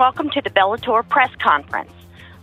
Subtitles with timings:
[0.00, 1.92] welcome to the Bellator press conference.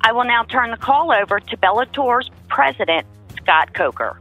[0.02, 4.20] I will now turn the call over to Bellator's president, Scott Coker.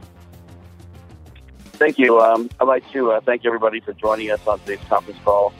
[1.73, 2.19] Thank you.
[2.19, 5.53] Um, I'd like to uh, thank everybody for joining us on today's conference call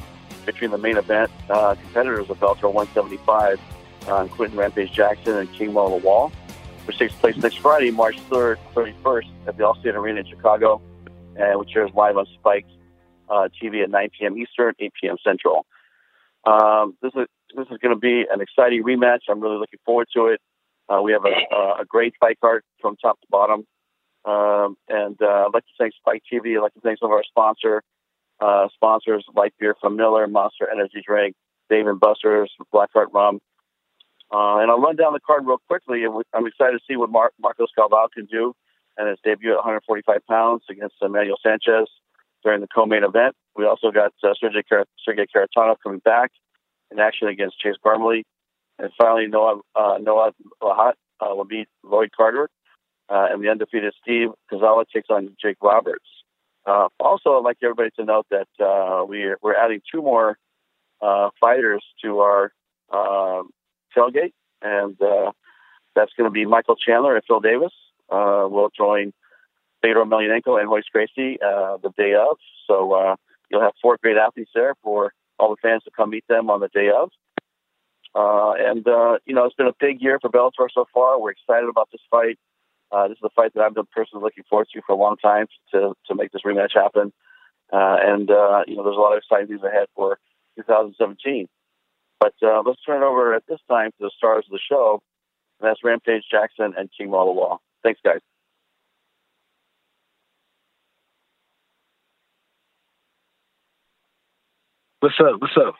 [0.44, 3.62] featuring the main event uh, competitors of Bellator 175,
[4.08, 6.32] uh, Quinton Rampage Jackson and King Mo Lawal,
[6.88, 10.82] which takes place next Friday, March 3rd, 31st at the Allstate Arena in Chicago,
[11.36, 12.66] and which airs live on Spike
[13.30, 14.36] uh, TV at 9 p.m.
[14.36, 15.18] Eastern, 8 p.m.
[15.24, 15.68] Central.
[16.44, 19.22] Um, this is this is going to be an exciting rematch.
[19.30, 20.42] I'm really looking forward to it.
[20.88, 23.66] Uh, we have a, a, great fight card from top to bottom.
[24.24, 26.56] Um, and uh, I'd like to thank Spike TV.
[26.56, 27.82] I'd like to thank some of our sponsor
[28.40, 31.36] uh, sponsors, Light Beer from Miller, Monster Energy Drink,
[31.70, 33.40] Dave and Buster's, Blackheart Rum.
[34.32, 36.04] Uh, and I'll run down the card real quickly.
[36.34, 38.54] I'm excited to see what Mar- Marcos Galvão can do
[38.98, 41.88] and his debut at 145 pounds against Emmanuel Sanchez
[42.44, 43.36] during the co-main event.
[43.56, 46.32] We also got uh, Sergey, Car- Kharitonov coming back
[46.92, 48.24] in action against Chase Parmalee.
[48.80, 52.50] And finally, Noad, uh, Noad Lahat uh, will beat Lloyd Carter.
[53.10, 56.06] Uh, and the undefeated Steve Kozola takes on Jake Roberts.
[56.66, 60.38] Uh, also, I'd like everybody to note that uh, we're, we're adding two more
[61.02, 62.52] uh, fighters to our
[62.92, 63.50] um,
[63.96, 65.32] tailgate, and uh,
[65.96, 67.72] that's going to be Michael Chandler and Phil Davis.
[68.10, 69.14] Uh, will join
[69.82, 72.38] Fedor Emelianenko and Royce Gracie uh, the day of.
[72.68, 73.16] So
[73.50, 76.60] you'll have four great athletes there for all the fans to come meet them on
[76.60, 77.10] the day of.
[78.16, 81.20] Uh, and, uh, you know, it's been a big year for Bellator so far.
[81.20, 82.40] We're excited about this fight.
[82.92, 85.18] Uh, this is a fight that I've been personally looking forward to for a long
[85.18, 87.12] time to, to make this rematch happen.
[87.72, 90.20] Uh, and, uh, you know, there's a lot of exciting things ahead for
[90.56, 91.48] 2017.
[92.20, 95.02] But uh, let's turn it over at this time to the stars of the show.
[95.60, 97.60] And that's Rampage Jackson and King Lawal.
[97.84, 98.22] Thanks, guys.
[105.00, 105.40] What's up?
[105.40, 105.76] What's up?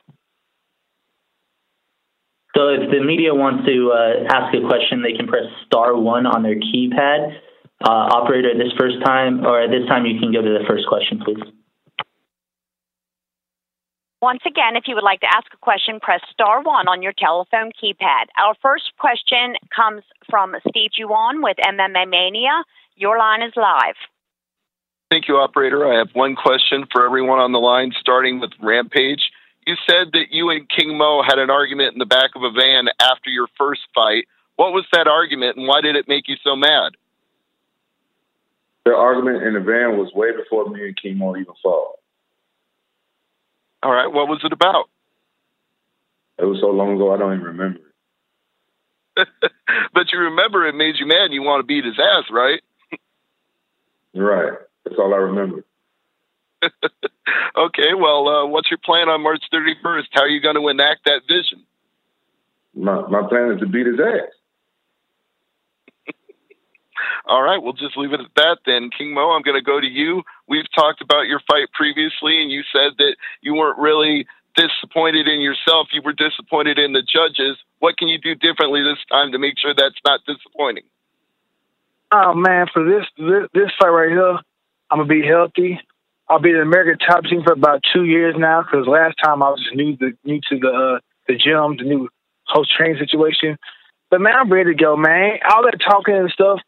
[2.56, 6.26] So if the media wants to uh, ask a question, they can press star one
[6.26, 7.38] on their keypad.
[7.78, 11.22] Uh, operator, this first time, or this time you can go to the first question,
[11.24, 11.44] please.
[14.20, 17.14] Once again, if you would like to ask a question, press star one on your
[17.14, 18.34] telephone keypad.
[18.42, 22.64] Our first question comes from Steve Juon with MMA Mania.
[22.96, 23.94] Your line is live.
[25.10, 25.92] Thank you, operator.
[25.92, 29.32] I have one question for everyone on the line, starting with Rampage.
[29.66, 32.52] You said that you and King Mo had an argument in the back of a
[32.52, 34.28] van after your first fight.
[34.58, 36.94] What was that argument, and why did it make you so mad?
[38.86, 41.96] The argument in the van was way before me and King Mo even fought.
[43.84, 44.90] All right, what was it about?
[46.40, 47.80] It was so long ago, I don't even remember
[49.94, 52.62] but you remember it made you mad and you want to beat his ass, right?
[54.14, 54.54] right.
[54.88, 55.66] That's all I remember.
[56.64, 60.06] okay, well, uh, what's your plan on March 31st?
[60.12, 61.66] How are you going to enact that vision?
[62.74, 64.32] My my plan is to beat his ass.
[67.26, 68.92] All right, we'll just leave it at that then.
[68.96, 70.22] King Mo, I'm going to go to you.
[70.48, 75.42] We've talked about your fight previously, and you said that you weren't really disappointed in
[75.42, 75.88] yourself.
[75.92, 77.58] You were disappointed in the judges.
[77.80, 80.84] What can you do differently this time to make sure that's not disappointing?
[82.12, 84.38] Oh man, for this this, this fight right here,
[84.90, 85.80] I'm gonna be healthy.
[86.30, 89.50] I'll be the American top team for about two years now because last time I
[89.50, 92.10] was just new to new to the uh, the gym, the new
[92.46, 93.58] host training situation.
[94.10, 95.40] But man, I'm ready to go, man.
[95.50, 96.60] All that talking and stuff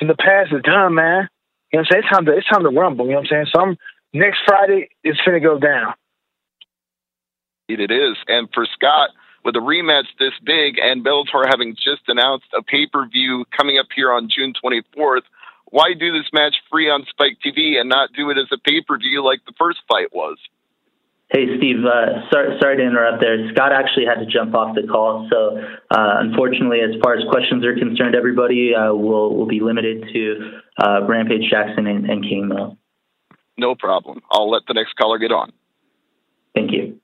[0.00, 1.28] in the past is done, man.
[1.72, 2.02] You know what I'm saying?
[2.04, 3.06] It's time to it's time to rumble.
[3.06, 3.46] You know what I'm saying?
[3.54, 3.76] So I'm,
[4.12, 5.94] next Friday it's gonna go down.
[7.68, 9.10] It is, and for Scott,
[9.44, 13.78] with a rematch this big and Bellator having just announced a pay per view coming
[13.78, 15.22] up here on June 24th,
[15.70, 18.80] why do this match free on Spike TV and not do it as a pay
[18.80, 20.38] per view like the first fight was?
[21.28, 23.50] Hey, Steve, uh, sorry, sorry to interrupt there.
[23.50, 25.26] Scott actually had to jump off the call.
[25.28, 25.58] So,
[25.90, 30.60] uh, unfortunately, as far as questions are concerned, everybody uh, will, will be limited to
[30.78, 32.78] uh, Rampage Jackson and, and King Mo.
[33.58, 34.20] No problem.
[34.30, 35.52] I'll let the next caller get on.
[36.54, 37.00] Thank you.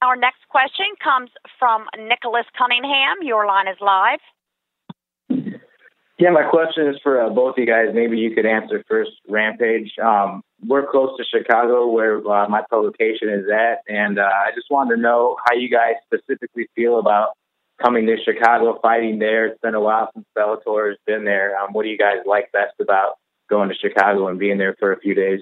[0.00, 3.18] Our next question comes from Nicholas Cunningham.
[3.22, 4.20] Your line is live.
[6.20, 7.94] Yeah, my question is for uh, both of you guys.
[7.94, 9.90] Maybe you could answer first, Rampage.
[9.98, 14.66] Um, we're close to Chicago, where uh, my publication is at, and uh, I just
[14.70, 17.30] wanted to know how you guys specifically feel about
[17.82, 19.46] coming to Chicago, fighting there.
[19.46, 21.58] It's been a while since Bellator has been there.
[21.58, 23.14] Um, what do you guys like best about
[23.48, 25.40] going to Chicago and being there for a few days?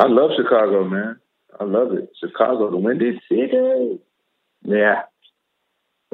[0.00, 1.20] I love Chicago, man.
[1.60, 2.10] I love it.
[2.18, 4.00] Chicago, the Windy City.
[4.64, 5.02] Yeah,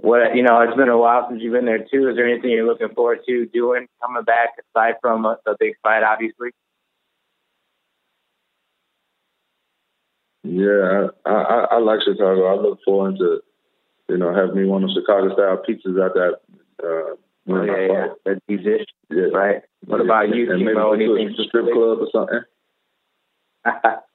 [0.02, 2.08] what you know, it's been a while since you've been there too.
[2.08, 5.74] Is there anything you're looking forward to doing coming back aside from a, a big
[5.82, 6.50] fight, obviously?
[10.42, 12.46] Yeah, I, I, I like Chicago.
[12.46, 13.40] I look forward to,
[14.08, 16.34] you know, having me one of Chicago style pizzas at that.
[16.82, 17.14] Uh,
[17.52, 18.86] oh, yeah, yeah, that dish.
[19.08, 19.30] Yeah.
[19.32, 19.62] Right.
[19.86, 20.04] What yeah.
[20.04, 20.92] about you, and King Mo?
[20.92, 22.40] Anything a strip club or something?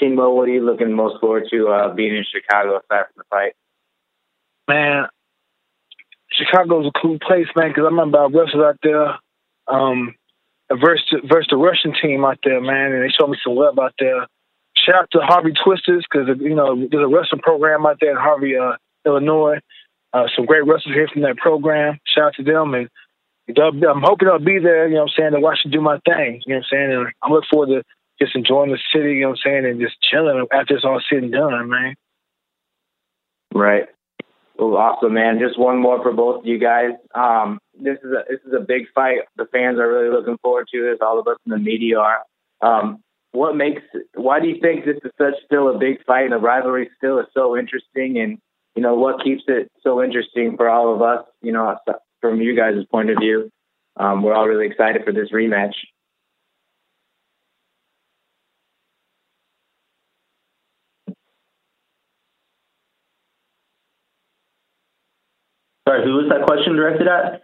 [0.00, 3.18] King Mo, what are you looking most forward to uh, being in Chicago aside from
[3.18, 3.52] the fight?
[4.66, 5.06] Man,
[6.32, 9.18] Chicago's a cool place, man, because I remember I wrestled out there
[9.68, 10.14] um,
[10.70, 13.94] versus, versus the Russian team out there, man, and they showed me some love out
[13.98, 14.26] there.
[14.76, 18.16] Shout out to Harvey Twisters, because, you know, there's a wrestling program out there in
[18.16, 19.58] Harvey, uh, Illinois.
[20.12, 21.98] Uh, some great wrestlers here from that program.
[22.04, 22.74] Shout out to them.
[22.74, 22.88] And
[23.58, 25.98] I'm hoping I'll be there, you know what I'm saying, to watch them do my
[26.04, 26.42] thing.
[26.46, 26.92] You know what I'm saying?
[26.92, 27.82] And I look forward to
[28.20, 31.00] just enjoying the city, you know what I'm saying, and just chilling after it's all
[31.08, 31.94] said and done, man.
[33.54, 33.86] Right.
[34.58, 35.38] Well, awesome, man.
[35.38, 36.90] Just one more for both of you guys.
[37.14, 39.20] Um, this is a this is a big fight.
[39.36, 40.98] The fans are really looking forward to this.
[41.00, 42.20] All of us in the media are.
[42.60, 43.02] Um,
[43.32, 43.80] what makes?
[44.14, 47.18] Why do you think this is such still a big fight and the rivalry still
[47.20, 48.18] is so interesting?
[48.18, 48.38] And
[48.76, 51.24] you know what keeps it so interesting for all of us?
[51.40, 51.76] You know,
[52.20, 53.50] from you guys' point of view,
[53.96, 55.74] um, we're all really excited for this rematch.
[65.90, 67.42] Sorry, who was that question directed at?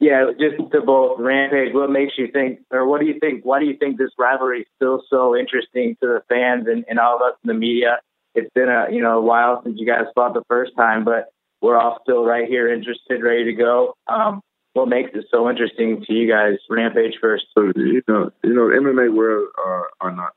[0.00, 1.72] Yeah, just to both Rampage.
[1.72, 3.44] What makes you think, or what do you think?
[3.44, 6.98] Why do you think this rivalry is still so interesting to the fans and, and
[6.98, 8.00] all of us in the media?
[8.34, 11.32] It's been a you know a while since you guys fought the first time, but
[11.62, 13.94] we're all still right here, interested, ready to go.
[14.08, 14.40] Um,
[14.72, 16.58] what makes it so interesting to you guys?
[16.68, 17.46] Rampage first.
[17.56, 20.32] So you know, you know, MMA world are are not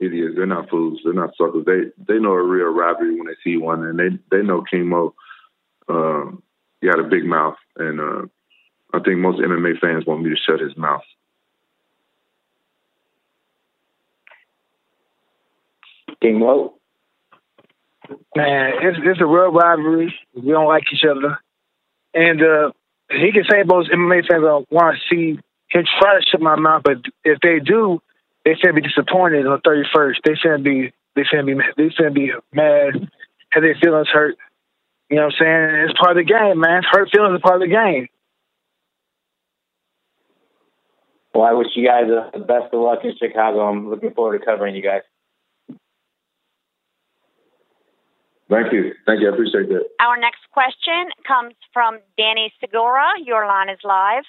[0.00, 0.34] idiots.
[0.36, 0.98] They're not fools.
[1.04, 1.64] They're not suckers.
[1.64, 4.88] They they know a real rivalry when they see one, and they they know King
[4.88, 5.14] Mo
[5.90, 6.42] um,
[6.80, 8.26] he had a big mouth, and uh,
[8.92, 11.02] I think most MMA fans want me to shut his mouth.
[16.22, 16.74] King Mo.
[18.34, 20.14] Man, it's it's a real rivalry.
[20.34, 21.38] We don't like each other,
[22.14, 22.72] and uh,
[23.10, 25.38] he can say most MMA fans don't want to see
[25.70, 28.02] him try to shut my mouth, but if they do,
[28.44, 30.20] they finna be disappointed on the thirty first.
[30.24, 33.08] They finna be they finna be they finna be mad,
[33.50, 34.36] have their feelings hurt,
[35.10, 35.88] you know what I'm saying?
[35.90, 36.82] It's part of the game, man.
[36.88, 38.06] Hurt feelings are part of the game.
[41.34, 43.60] Well, I wish you guys the best of luck in Chicago.
[43.60, 45.02] I'm looking forward to covering you guys.
[48.50, 48.94] Thank you.
[49.06, 49.30] Thank you.
[49.30, 49.84] I appreciate that.
[50.00, 53.06] Our next question comes from Danny Segura.
[53.24, 54.24] Your line is live.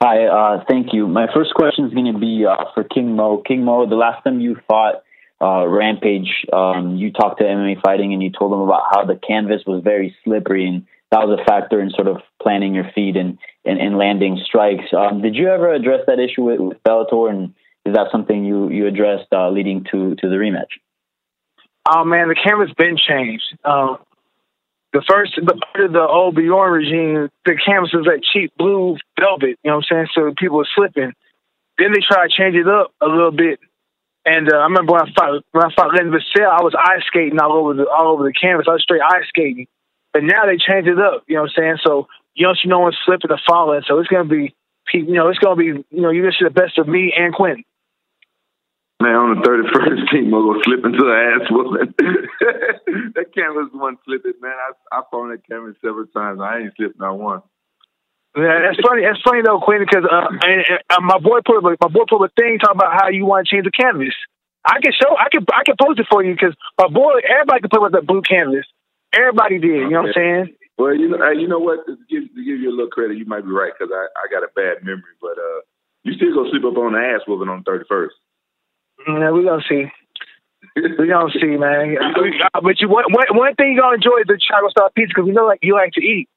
[0.00, 1.08] Hi, uh, thank you.
[1.08, 3.42] My first question is going to be uh, for King Mo.
[3.44, 5.02] King Mo, the last time you fought
[5.40, 9.16] uh, Rampage, um, you talked to MMA Fighting and you told them about how the
[9.16, 13.16] canvas was very slippery and that was a factor in sort of planning your feet
[13.16, 14.84] and, and, and landing strikes.
[14.96, 17.54] Um, did you ever address that issue with, with Bellator and
[17.86, 20.76] is that something you, you addressed uh, leading to, to the rematch?
[21.88, 23.44] Oh man, the canvas been changed.
[23.64, 23.98] Um,
[24.92, 29.58] the first, the, under the old Bjorn regime, the canvas was that cheap blue velvet,
[29.62, 30.08] you know what I'm saying?
[30.14, 31.12] So people were slipping.
[31.78, 33.60] Then they tried to change it up a little bit
[34.28, 37.02] and uh, I remember when I fought when I fought Len Vassell, I was ice
[37.06, 38.66] skating all over the all over the canvas.
[38.68, 39.66] I was straight ice skating.
[40.12, 41.24] But now they changed it up.
[41.26, 41.78] You know what I'm saying?
[41.84, 43.82] So you don't see no one slipping or falling.
[43.86, 44.54] So it's gonna be,
[44.92, 47.32] you know, it's gonna be, you know, you're gonna see the best of me and
[47.32, 47.64] Quinton.
[49.00, 51.94] Man, on the 31st team, we're going to slip into an ass whooping.
[53.14, 54.50] that canvas one slipping, man.
[54.50, 56.40] I, I fought that canvas several times.
[56.42, 57.42] I ain't slipped not one.
[58.38, 59.02] Yeah, that's funny.
[59.02, 62.06] That's funny though, Quinn, because uh, and, and, uh, my boy put a, my boy
[62.06, 64.14] put a thing talking about how you want to change the canvas.
[64.62, 67.66] I can show, I can, I can post it for you because my boy, everybody
[67.66, 68.66] can play with that blue canvas.
[69.10, 69.90] Everybody did.
[69.90, 70.46] You know what I'm saying?
[70.78, 71.82] Well, you know, you know what?
[71.86, 74.30] To give, to give you a little credit, you might be right because I, I
[74.30, 75.66] got a bad memory, but uh,
[76.04, 78.14] you still gonna sleep up on the ass whooping on the 31st.
[79.08, 79.90] Yeah, we gonna see.
[80.78, 81.98] we gonna see, man.
[81.98, 85.10] Uh, but you one, one, one thing you gonna enjoy is the Chicago style pizza
[85.10, 86.28] because we know like you like to eat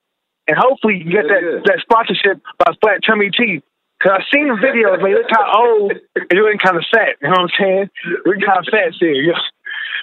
[0.52, 1.64] and hopefully you get that, yeah.
[1.64, 3.64] that sponsorship by Flat Tummy Tea.
[4.04, 5.16] Cause I've seen the videos, man.
[5.16, 7.16] Look of old and you're kind of fat.
[7.22, 7.86] You know what I'm saying?
[8.26, 9.32] You're kind of fat, here.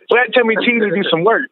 [0.08, 1.50] Flat Tummy Tea to do some work.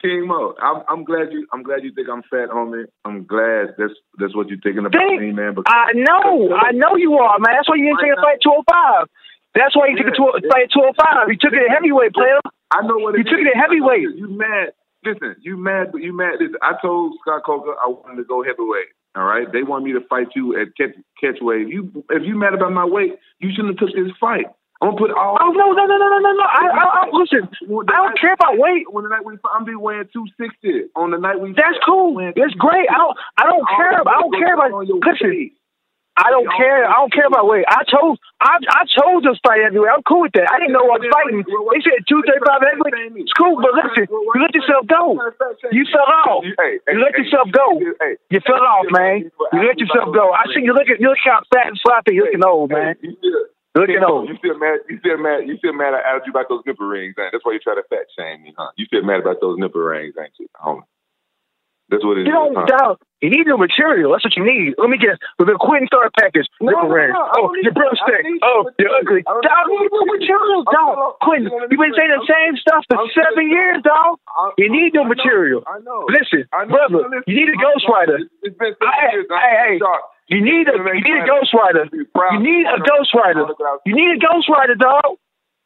[0.00, 1.44] King Mo, I'm, I'm glad you.
[1.52, 2.86] I'm glad you think I'm fat, homie.
[3.04, 5.58] I'm glad that's that's what you're thinking about Think, me, man.
[5.58, 7.58] Because I know, I know you are, man.
[7.58, 9.10] That's why you didn't take a fight at 205.
[9.58, 11.34] That's why you took a two, fight at 205.
[11.34, 12.38] You took it at heavyweight, player.
[12.70, 13.50] I know what You took is.
[13.50, 14.14] it at heavyweight.
[14.14, 14.77] You mad?
[15.04, 15.92] Listen, you mad?
[15.92, 16.34] But you mad?
[16.40, 18.88] Listen, I told Scott Coker I wanted to go heavyweight.
[19.16, 21.70] All right, they want me to fight you at catch catchweight.
[21.70, 24.46] You, if you mad about my weight, you shouldn't have took this fight.
[24.80, 25.36] I'm gonna put all.
[25.40, 26.44] Oh no no no no no no no!
[26.46, 27.50] I, I, I listen.
[27.90, 28.86] I don't care about weight.
[28.92, 31.50] When the night we I'm be weighing 260 on the night we.
[31.50, 32.14] That's cool.
[32.14, 32.86] That's great.
[32.86, 33.16] I don't.
[33.38, 33.90] I don't care.
[33.98, 34.70] the I don't care about.
[34.86, 35.50] Listen.
[36.18, 36.82] I don't care.
[36.82, 37.62] I don't care about weight.
[37.70, 38.18] I chose.
[38.42, 39.94] I I chose to fight heavyweight.
[39.94, 40.50] I'm cool with that.
[40.50, 41.46] I didn't know I was fighting.
[41.46, 43.22] They said two thirty five heavyweight.
[43.22, 45.14] It's cool, but listen, you let yourself go.
[45.70, 46.42] You fell off.
[46.42, 47.78] You let yourself go.
[47.78, 49.30] You fell off, man.
[49.30, 50.34] You let yourself go.
[50.34, 50.98] I see you looking.
[50.98, 52.18] You look how fat and sloppy.
[52.18, 52.98] You looking old, man.
[53.78, 54.28] Looking old.
[54.28, 54.82] You still mad?
[54.90, 55.46] You still mad?
[55.46, 55.94] You still mad?
[55.94, 57.30] I asked you about those nipple rings, ain't?
[57.30, 58.74] That's why you try to fat shame me, huh?
[58.76, 60.48] You still mad about those nipple rings, ain't you?
[60.58, 60.82] Homie.
[61.88, 62.66] That's what it You is, don't huh?
[62.68, 62.96] doubt.
[63.24, 64.12] You need new material.
[64.12, 64.76] That's what you need.
[64.78, 65.16] Let me guess.
[65.40, 67.10] With a Quinton Star package, No, nipple no, ring.
[67.10, 67.80] no, I Oh, don't need your that.
[67.80, 68.22] I broomstick.
[68.46, 69.22] Oh, you're ugly.
[69.26, 70.14] I don't Dog, need you need new that.
[70.20, 70.94] material, I'm dog.
[70.94, 73.78] telling- Quinton, I'm telling you've been saying the same stuff for I'm seven telling years,
[73.82, 74.12] dog.
[74.60, 75.60] You need new I know, material.
[75.66, 76.00] I know.
[76.12, 76.76] Listen, I know.
[76.76, 78.16] brother, you need a I'm ghostwriter.
[78.22, 79.26] It's- It's been seven Hey, years.
[79.32, 79.98] hey, hey.
[80.28, 81.88] You need a you need a ghostwriter.
[81.90, 83.48] You need a ghostwriter.
[83.88, 85.16] You need a ghostwriter, dog.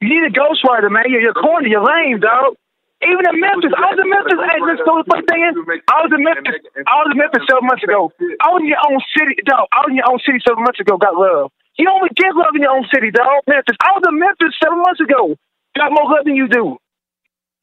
[0.00, 1.04] You need a ghostwriter, man.
[1.10, 1.70] You're, you're corny.
[1.70, 2.54] You're lame, dog.
[3.02, 4.38] Even in Memphis, I was in Memphis.
[4.38, 5.02] Hey, let's go.
[5.02, 5.54] The funny thing is,
[5.90, 6.56] I was in Memphis.
[6.86, 8.14] I was in Memphis seven months ago.
[8.38, 9.66] I was in your own city, dog.
[9.74, 10.94] I was in your own city seven months ago.
[10.98, 11.50] Got love.
[11.82, 13.42] You only get love in your own city, dog.
[13.50, 13.74] Memphis.
[13.82, 15.34] I was in Memphis seven months ago.
[15.74, 16.78] Got more love than you do.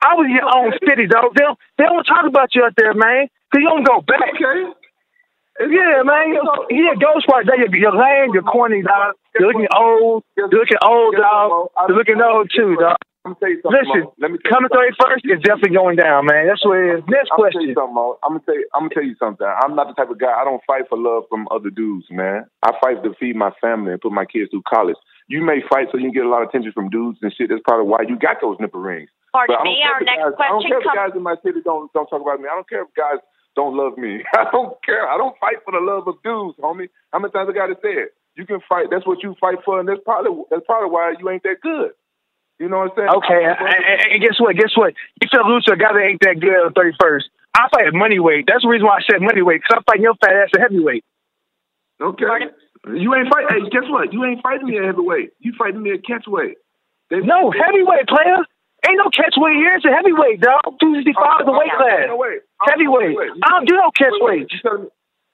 [0.04, 1.36] I was in your own city, dog.
[1.36, 3.28] They don't, they don't talk about you out there, man.
[3.52, 4.36] Cause you don't go back.
[4.36, 4.72] Okay.
[5.60, 6.32] Yeah, man.
[6.36, 6.42] You
[6.72, 7.56] you a ghostwriter.
[7.58, 8.32] You're, you're lame.
[8.34, 9.16] You're corny, dog.
[9.38, 10.24] You're looking old.
[10.38, 11.72] You're looking old, dog.
[11.88, 12.98] You're looking old too, dog.
[13.26, 13.84] I'm gonna tell you something.
[13.84, 14.14] Listen, Mo.
[14.16, 14.96] Let me tell you coming something.
[14.96, 16.48] thirty first is definitely going down, man.
[16.48, 17.04] That's what it is.
[17.12, 18.16] Next I'm gonna tell you something, Mo.
[18.24, 18.68] I'm gonna tell you.
[18.72, 19.44] I'm gonna tell you something.
[19.44, 20.32] I'm not the type of guy.
[20.32, 22.48] I don't fight for love from other dudes, man.
[22.64, 24.96] I fight to feed my family and put my kids through college.
[25.28, 27.52] You may fight so you can get a lot of attention from dudes and shit.
[27.52, 29.12] That's probably why you got those nipple rings.
[29.36, 31.24] Pardon But I me, our if next guys, I don't question care if guys in
[31.24, 32.48] my city don't don't talk about me.
[32.48, 33.20] I don't care if guys
[33.54, 34.24] don't love me.
[34.34, 35.06] I don't care.
[35.12, 36.88] I don't fight for the love of dudes, homie.
[37.12, 38.16] How many times I got to say it?
[38.40, 38.88] You can fight.
[38.90, 41.92] That's what you fight for, and that's probably that's probably why you ain't that good.
[42.60, 43.10] You know what I'm saying?
[43.24, 44.56] Okay, and, and, and guess what?
[44.56, 44.94] Guess what?
[45.24, 47.30] You fell loose to a guy that ain't that good on the thirty first.
[47.56, 48.46] I fight at money weight.
[48.48, 49.64] That's the reason why I said money weight.
[49.64, 51.04] Cause I'm fighting your fat ass at heavyweight.
[52.02, 52.52] Okay.
[52.96, 53.48] You ain't fight.
[53.50, 54.14] Hey, guess what?
[54.14, 55.32] You ain't fighting me at heavyweight.
[55.40, 56.56] You fighting me at catchweight.
[57.10, 58.44] They- No heavyweight player.
[58.88, 59.76] Ain't no catch weight here.
[59.76, 60.80] It's a heavyweight, dog.
[60.80, 62.08] Two sixty five is the weight class.
[62.08, 62.40] No, wait.
[62.44, 63.16] Oh, heavyweight.
[63.16, 63.44] Wait, wait.
[63.44, 64.40] I don't do no catch Wait, wait.
[64.44, 64.52] weight.
[64.56, 64.90] You telling me?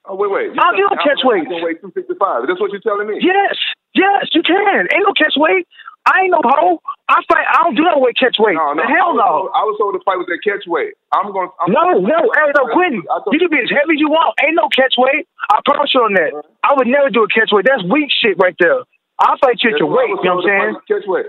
[0.06, 0.46] Oh wait, wait.
[0.54, 1.46] You I don't do no me catch I- weight.
[1.46, 2.46] I can weigh two sixty five.
[2.50, 3.18] That's what you're telling me.
[3.22, 3.54] Yes,
[3.96, 4.86] yes, you can.
[4.92, 5.66] Ain't no catch weight.
[6.06, 6.78] I ain't no hoe.
[7.10, 7.42] I fight.
[7.50, 8.54] I don't do no weight catch weight.
[8.54, 8.78] No, no.
[8.78, 9.50] The hell I was no.
[9.58, 10.94] I was told to fight with that catch weight.
[11.10, 11.50] I'm going.
[11.58, 13.02] I'm No, no, hey, no, Quinton.
[13.34, 14.38] You can be as heavy as you want.
[14.38, 15.26] Ain't no catch weight.
[15.50, 16.30] I promise you on that.
[16.62, 17.66] I would never do a catch weight.
[17.66, 18.86] That's weak shit right there.
[19.18, 20.14] I'll fight you at your weight.
[20.14, 20.72] You know what I'm saying?
[20.78, 21.26] fight Catch weight.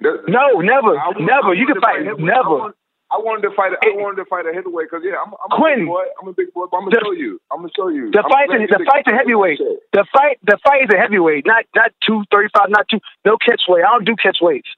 [0.00, 1.52] No, never, I was- never.
[1.52, 2.00] I You can fight.
[2.08, 2.72] I never.
[3.18, 3.72] Wanted- I wanted to fight.
[3.82, 6.04] I wanted to fight a heavyweight because yeah, I'm, I'm a big boy.
[6.20, 6.66] I'm a big boy.
[6.70, 7.40] But I'm gonna The- show you.
[7.50, 8.10] I'm gonna show you.
[8.10, 9.58] The I'm fight, glad is, the fight's a heavyweight.
[9.92, 13.00] The fight, the fight is a heavyweight, not not two thirty five, not two.
[13.24, 13.84] No catch weight.
[13.84, 14.68] I don't do catch weights.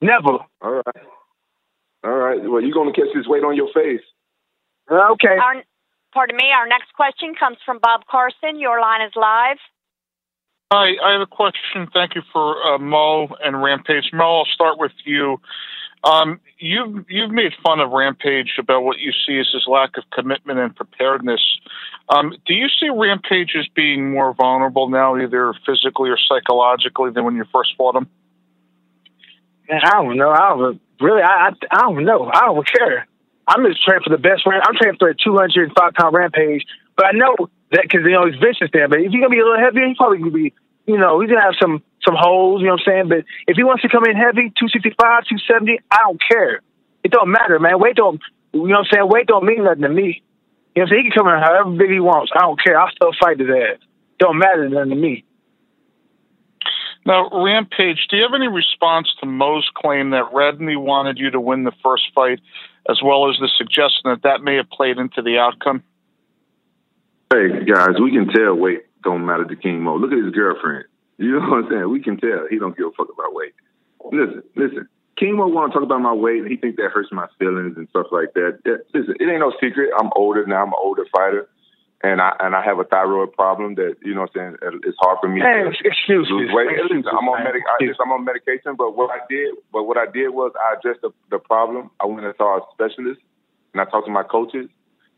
[0.00, 0.38] Never.
[0.62, 1.06] All right.
[2.04, 2.42] All right.
[2.42, 4.02] Well, you're gonna catch this weight on your face.
[4.90, 5.36] Okay.
[5.38, 5.62] Our,
[6.12, 8.58] pardon me, our next question comes from Bob Carson.
[8.58, 9.58] Your line is live.
[10.72, 11.86] Hi, I have a question.
[11.92, 14.10] Thank you for uh, Mo and Rampage.
[14.12, 15.38] Mo, I'll start with you.
[16.04, 20.04] Um, you've you've made fun of Rampage about what you see as his lack of
[20.12, 21.40] commitment and preparedness.
[22.08, 27.24] Um, do you see Rampage as being more vulnerable now, either physically or psychologically, than
[27.24, 28.08] when you first fought him?
[29.68, 30.30] Man, I don't know.
[30.30, 31.22] I don't really.
[31.22, 32.30] I I, I don't know.
[32.32, 33.06] I don't care.
[33.46, 34.42] I'm just training for the best.
[34.46, 36.64] I'm training for a 205 pound rampage,
[36.96, 38.88] but I know that because you know he's vicious there.
[38.88, 40.52] But if he's gonna be a little heavier, he's probably gonna be.
[40.86, 42.60] You know, he's gonna have some some holes.
[42.60, 43.08] You know what I'm saying?
[43.08, 46.60] But if he wants to come in heavy, 265, 270, I don't care.
[47.04, 47.78] It don't matter, man.
[47.78, 48.20] Weight don't.
[48.52, 49.08] You know what I'm saying?
[49.08, 50.22] Weight don't mean nothing to me.
[50.74, 51.04] You know what I'm saying?
[51.04, 52.32] He can come in however big he wants.
[52.34, 52.78] I don't care.
[52.78, 53.78] I'll still fight his ass.
[54.18, 55.24] Don't matter nothing to me.
[57.04, 61.40] Now, Rampage, do you have any response to Mo's claim that Rebney wanted you to
[61.40, 62.40] win the first fight,
[62.88, 65.82] as well as the suggestion that that may have played into the outcome?
[67.32, 69.96] Hey guys, we can tell weight don't matter to King Mo.
[69.96, 70.84] Look at his girlfriend.
[71.18, 71.90] You know what I'm saying?
[71.90, 73.54] We can tell he don't give a fuck about weight.
[74.10, 74.88] Listen, listen.
[75.18, 76.40] King Mo want to talk about my weight.
[76.42, 78.58] And he think that hurts my feelings and stuff like that.
[78.64, 78.84] that.
[78.94, 79.90] Listen, it ain't no secret.
[79.98, 80.62] I'm older now.
[80.62, 81.48] I'm an older fighter,
[82.02, 84.80] and I and I have a thyroid problem that you know what I'm saying.
[84.84, 86.30] It's hard for me Man, to excuses.
[86.32, 86.70] lose weight.
[86.72, 87.62] Excuses, Listen, I'm on medic.
[87.68, 91.02] I, I'm on medication, but what I did, but what I did was I addressed
[91.02, 91.90] the, the problem.
[92.00, 93.20] I went and saw a specialist,
[93.74, 94.66] and I talked to my coaches,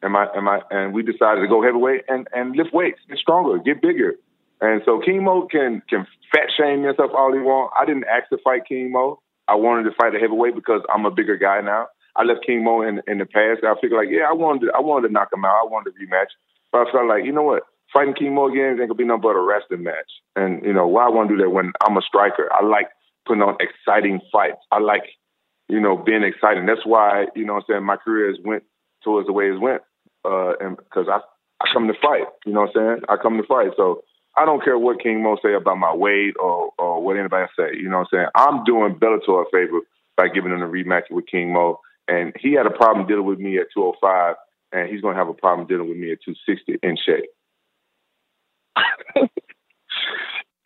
[0.04, 3.18] and my and my and we decided to go heavyweight and and lift weights, get
[3.18, 4.14] stronger, get bigger.
[4.60, 7.72] And so King Mo can can fat shame stuff all he want.
[7.76, 9.18] I didn't ask to fight King Mo.
[9.48, 11.88] I wanted to fight a heavyweight because I'm a bigger guy now.
[12.16, 13.64] I left King Mo in in the past.
[13.64, 15.64] I figured like, yeah, I wanted to, I wanted to knock him out.
[15.64, 16.30] I wanted to rematch.
[16.70, 17.62] But I felt like, you know what?
[17.92, 20.10] Fighting King Mo again ain't gonna be nothing but a wrestling match.
[20.36, 22.48] And you know why I want to do that when I'm a striker.
[22.52, 22.88] I like
[23.26, 24.60] putting on exciting fights.
[24.70, 25.04] I like,
[25.68, 26.66] you know, being exciting.
[26.66, 28.64] That's why you know what I'm saying my career has went
[29.02, 29.82] towards the way it went.
[30.24, 31.20] Uh, and because I
[31.60, 32.26] I come to fight.
[32.46, 33.00] You know what I'm saying?
[33.08, 33.70] I come to fight.
[33.76, 34.02] So
[34.36, 37.76] I don't care what King Mo say about my weight or or what anybody say.
[37.76, 38.26] You know what I'm saying?
[38.34, 39.80] I'm doing Bellator a favor
[40.16, 43.38] by giving him a rematch with King Mo, and he had a problem dealing with
[43.38, 44.36] me at 205,
[44.72, 47.30] and he's to have a problem dealing with me at 260 in shape.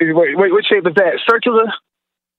[0.01, 1.21] wait, wait, what shape is that?
[1.29, 1.73] Circular?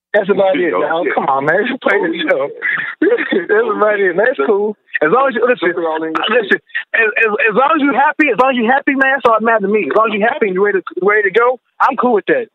[0.14, 0.74] That's about it.
[1.14, 1.70] Come on, man.
[1.86, 2.50] Play the show.
[2.98, 4.18] That's about it.
[4.18, 4.74] That's cool.
[5.06, 6.60] As long as you listen, listen.
[6.98, 9.38] As, as, as long as you're happy, as long as you're happy, man, that's all
[9.38, 9.86] that matters to me.
[9.86, 12.26] As long as you're happy and you're ready to ready to go, I'm cool with
[12.26, 12.50] that.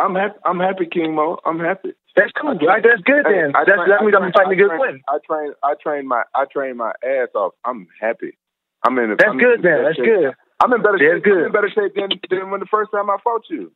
[0.00, 0.40] I'm happy.
[0.40, 1.36] I'm happy, King Mo.
[1.44, 1.92] I'm happy.
[2.16, 2.56] That's cool.
[2.56, 2.80] Right?
[2.80, 3.52] That's good then.
[3.52, 5.04] I, I that's, train, that means I'm fighting a good win.
[5.04, 5.52] I train.
[5.60, 6.24] I train my.
[6.32, 7.52] I train my ass off.
[7.68, 8.40] I'm happy.
[8.82, 9.20] I'm in.
[9.20, 9.84] That's I'm good in then.
[9.84, 10.08] That's shape.
[10.08, 10.32] good.
[10.64, 11.28] I'm in better That's shape.
[11.28, 11.44] good.
[11.44, 13.70] I'm in better shape than, than when the first time I fought you.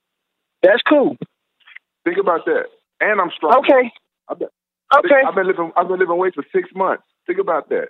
[0.64, 1.16] That's cool.
[2.04, 2.73] Think about that.
[3.04, 3.58] And I'm strong.
[3.61, 3.92] Okay.
[4.28, 4.49] I've been,
[4.96, 5.20] Okay.
[5.26, 5.73] I've been living.
[5.76, 7.02] I've been living weights for six months.
[7.26, 7.88] Think about that.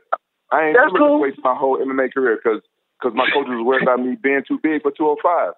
[0.51, 1.21] I ain't That's never cool.
[1.21, 2.63] lifted weights my whole MMA career because
[2.99, 5.53] because my coaches was worried about me being too big for 205.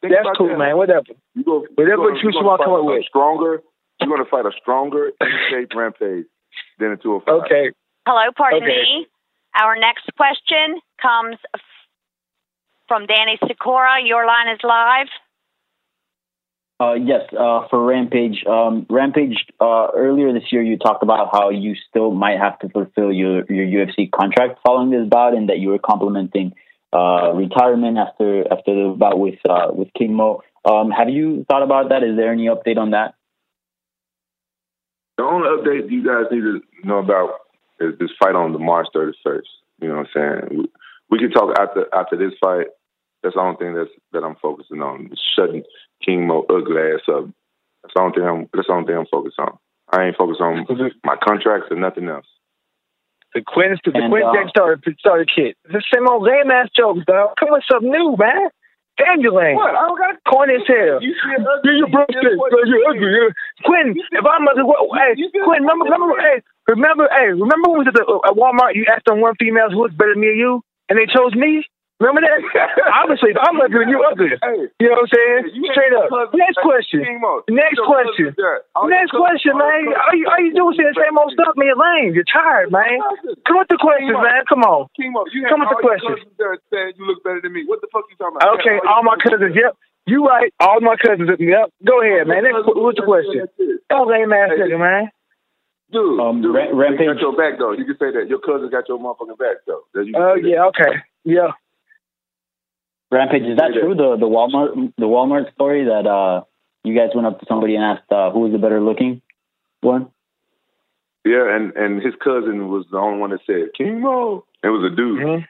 [0.00, 0.58] Think That's cool, that.
[0.58, 0.76] man.
[0.76, 1.14] Whatever.
[1.34, 3.04] You go, Whatever you're you gonna want to come up with.
[3.06, 3.62] Stronger.
[4.00, 6.26] You're going to fight a stronger, in shape rampage
[6.78, 7.44] than a 205.
[7.46, 7.72] Okay.
[8.06, 8.76] Hello, pardon Okay.
[8.76, 9.06] me.
[9.58, 11.36] Our next question comes
[12.88, 14.02] from Danny Sikora.
[14.04, 15.08] Your line is live.
[16.78, 18.44] Uh, yes, uh, for Rampage.
[18.46, 22.68] Um, Rampage, uh, earlier this year, you talked about how you still might have to
[22.68, 26.52] fulfill your, your UFC contract following this bout, and that you were complimenting
[26.92, 30.42] uh, retirement after after the bout with uh, with King Mo.
[30.66, 32.02] Um, have you thought about that?
[32.02, 33.14] Is there any update on that?
[35.16, 37.40] The only update you guys need to know about
[37.80, 39.40] is this fight on the March 31st.
[39.80, 40.58] You know what I'm saying?
[40.58, 40.66] We,
[41.08, 42.66] we can talk after after this fight.
[43.22, 45.10] That's the only thing that's that I'm focusing on.
[45.34, 45.62] Shutting
[46.06, 47.26] King Mo ugly ass up.
[47.82, 48.48] That's the only thing I'm.
[48.54, 49.58] That's the only thing I'm focused on.
[49.90, 50.66] I ain't focused on
[51.04, 52.26] my contracts or nothing else.
[53.34, 55.54] The Quinn, the And, Quinn uh, Jack started started kid.
[55.66, 57.36] It's the same old lame ass jokes, dog.
[57.38, 58.48] Come with something new, man.
[58.96, 59.60] Damn you lame.
[59.60, 59.76] What?
[59.76, 61.04] I don't got Corny as hell.
[61.04, 62.32] You see it Yeah, you broke this.
[62.32, 63.12] You ugly.
[63.12, 63.28] yeah.
[63.60, 67.84] Quinn, if I'm a, what, hey, Quinn, remember, remember, hey, remember, hey, remember when we
[67.84, 68.72] was at, the, at Walmart?
[68.72, 71.36] You asked them one female who looks better than me or you, and they chose
[71.36, 71.68] me.
[71.96, 72.44] Remember that?
[72.92, 74.28] Obviously, I'm ugly and you ugly.
[74.36, 75.56] Hey, You know what I'm saying?
[75.56, 76.12] you Straight up.
[76.36, 77.00] Next question.
[77.48, 78.36] Next question.
[78.36, 78.60] cousin there.
[78.76, 79.88] All Next question, man.
[79.88, 81.72] your All you, all you do is say the same old stuff, man.
[81.72, 82.12] Lame.
[82.12, 83.00] You're tired, man.
[83.48, 84.44] Come with the questions, man.
[84.44, 84.92] Come on.
[84.92, 86.20] King Mo, you Come have with all the your questions.
[86.20, 87.64] cousins there saying you look better than me.
[87.64, 88.60] What the fuck you talking about?
[88.60, 89.56] Okay, all my cousins.
[89.56, 89.72] Yep.
[90.04, 90.52] You right.
[90.60, 91.32] All my cousins.
[91.40, 91.66] Yep.
[91.80, 92.44] Go ahead, man.
[92.44, 93.48] Next, what's the question?
[93.88, 95.08] Oh, lame ass man.
[95.88, 97.72] Dude, Um, dude, Ra- Rampage- got your back though.
[97.72, 99.80] You can say that your cousin got your motherfucking back though.
[99.96, 100.66] You can Oh say yeah.
[100.68, 100.92] Okay.
[101.24, 101.56] Yeah.
[103.10, 103.94] Rampage, is that true?
[103.94, 106.42] The the Walmart the Walmart story that uh,
[106.84, 109.22] you guys went up to somebody and asked uh, who was the better looking
[109.80, 110.08] one?
[111.24, 114.44] Yeah, and and his cousin was the only one that said King Mo.
[114.62, 115.20] It was a dude.
[115.20, 115.46] Mhm.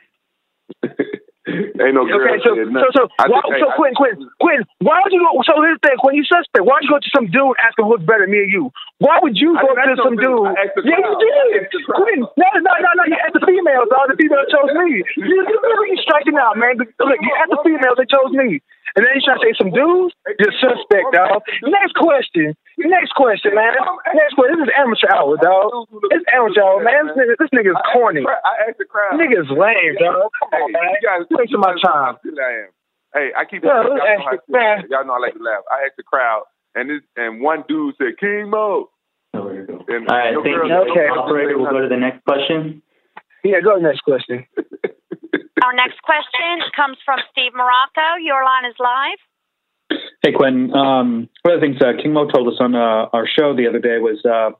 [1.46, 4.16] Ain't no girl Okay, so so so I why, just- hey, so I- Quinn, Quinn,
[4.42, 5.30] Quinn, why would you go?
[5.46, 6.66] So here's the thing, Quinn, you suspect.
[6.66, 8.64] Why would you go to some dude asking who's better, me or you?
[8.98, 10.26] Why would you I go to some dude.
[10.26, 10.42] dude?
[10.50, 11.62] I asked the Yeah, you did.
[11.62, 12.02] asked the crowd.
[12.02, 13.04] Quinn, no, no, no, no.
[13.06, 13.87] You asked the females.
[13.94, 15.06] All the females chose me.
[15.22, 16.82] You, you, you striking out, man.
[16.82, 18.59] Look, you asked the females, they chose me.
[18.96, 20.16] And then you try to say some dudes?
[20.40, 21.44] You're suspect, dog.
[21.68, 22.56] Next question.
[22.80, 23.76] Next question, man.
[24.16, 24.56] Next question.
[24.56, 25.85] This is amateur hour, dog.
[26.16, 27.12] It's amateur hour, man.
[27.12, 28.24] This nigga, this nigga's corny.
[28.24, 29.20] I asked the crowd.
[29.20, 30.32] This nigga's lame, dog.
[30.40, 30.88] Come Hey, on, man.
[30.96, 32.16] you guys, Wasting my time.
[32.24, 32.68] I am.
[33.12, 33.64] Hey, I keep.
[33.64, 34.85] Yeah, y'all, know hey, how I man.
[34.88, 35.62] y'all know I like to laugh.
[35.70, 36.42] I asked the crowd,
[36.74, 38.88] and this and one dude said King Mo.
[39.32, 39.48] And All
[40.09, 40.92] right, thank girl- you.
[40.92, 41.09] Okay.
[41.12, 42.82] Operator, we'll go to the next question.
[43.44, 44.46] Yeah, go to the next question.
[45.66, 48.22] Our next question comes from Steve Marrocco.
[48.22, 49.98] Your line is live.
[50.22, 50.72] Hey, Quinn.
[50.72, 53.66] Um, one of the things uh, King Mo told us on uh, our show the
[53.66, 54.50] other day was uh,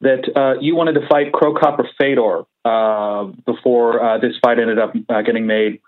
[0.00, 4.58] that uh, you wanted to fight Cro Cop or Fedor uh, before uh, this fight
[4.58, 5.82] ended up uh, getting made.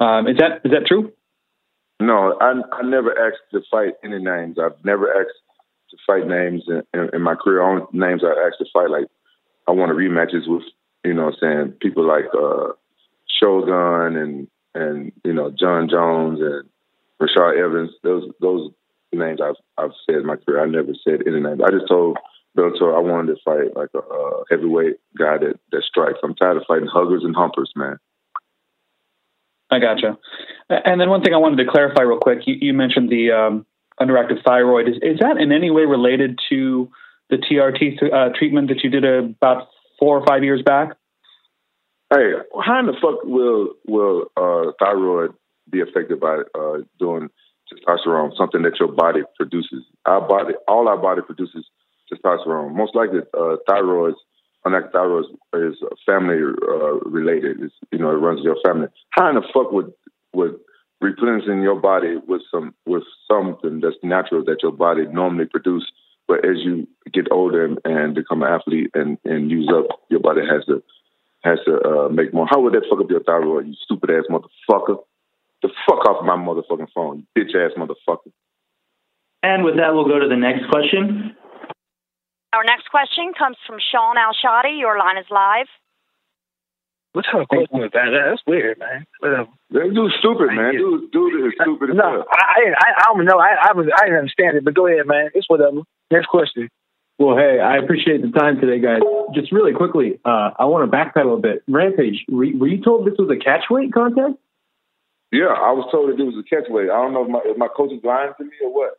[0.00, 1.12] Um, is that is that true?
[2.00, 4.56] No, I I never asked to fight any names.
[4.58, 5.36] I've never asked
[5.90, 7.60] to fight names in, in, in my career.
[7.60, 9.08] Only names I asked to fight like
[9.66, 10.62] I want to rematches with
[11.04, 12.72] you know what I'm saying people like uh
[13.40, 16.68] Shogun and and you know Jon Jones and
[17.20, 17.90] Rashad Evans.
[18.02, 18.70] Those those
[19.12, 20.62] names I've I've said in my career.
[20.62, 21.60] I never said any names.
[21.64, 22.18] I just told
[22.56, 26.18] Bellator I wanted to fight like a, uh heavyweight guy that that strikes.
[26.22, 27.98] I'm tired of fighting huggers and humpers, man.
[29.70, 30.16] I gotcha.
[30.70, 32.40] And then one thing I wanted to clarify real quick.
[32.46, 33.66] You, you mentioned the um,
[34.00, 34.88] underactive thyroid.
[34.88, 36.90] Is, is that in any way related to
[37.30, 40.96] the TRT uh, treatment that you did about four or five years back?
[42.10, 42.32] Hey,
[42.64, 45.32] how in the fuck will will uh, thyroid
[45.70, 47.28] be affected by uh, doing
[47.70, 48.34] testosterone?
[48.36, 49.84] Something that your body produces.
[50.06, 51.66] Our body, all our body produces
[52.10, 52.74] testosterone.
[52.74, 54.14] Most likely, uh, thyroids,
[54.64, 57.58] unlike thyroids, is family uh, related.
[57.60, 58.88] It's, you know, it runs your family.
[59.10, 59.92] How in the fuck would
[60.32, 60.58] would
[61.02, 65.92] replenishing your body with some with something that's natural that your body normally produces.
[66.26, 70.20] But as you get older and, and become an athlete and, and use up, your
[70.20, 70.82] body has to
[71.42, 72.46] has to uh, make more.
[72.48, 74.98] How would that fuck up your thyroid, you stupid ass motherfucker?
[75.62, 78.32] The fuck off my motherfucking phone, you bitch ass motherfucker.
[79.42, 81.36] And with that, we'll go to the next question.
[82.52, 84.78] Our next question comes from Sean Al-Shatti.
[84.78, 85.66] Your line is live.
[87.12, 88.10] What type of question was that?
[88.12, 89.04] That's weird, man.
[89.20, 89.48] Whatever.
[89.70, 90.72] That dude's stupid, man.
[90.72, 92.24] Dude, dude is stupid as No, hell.
[92.30, 93.38] I, I, I don't know.
[93.38, 95.30] I, I was, I didn't understand it, but go ahead, man.
[95.34, 95.82] It's whatever.
[96.10, 96.68] Next question.
[97.18, 99.00] Well, hey, I appreciate the time today, guys.
[99.34, 101.64] Just really quickly, uh, I want to backpedal a bit.
[101.66, 104.38] Rampage, were, were you told this was a catch weight contest?
[105.32, 106.88] Yeah, I was told that it was a catch weight.
[106.88, 108.98] I don't know if my, if my coach is lying to me or what.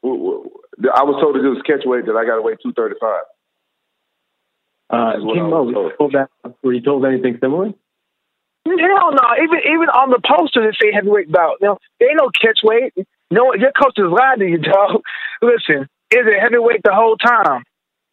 [0.00, 2.56] Wh- wh- I was told that it was catch weight that I got to weigh
[2.62, 3.26] two thirty five.
[4.88, 6.30] Uh, King Mo, were you told that?
[6.62, 7.74] Were you told anything similar?
[8.64, 9.26] Hell no.
[9.42, 11.56] Even even on the poster they say heavyweight bout.
[11.60, 12.94] You know, there ain't no catch weight.
[13.30, 15.02] No, your coach is lying to you, dog.
[15.42, 17.64] Listen, is it heavyweight the whole time?